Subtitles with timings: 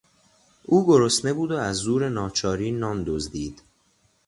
[0.63, 3.61] او گرسنه بود و از زور ناچاری نان دزدید.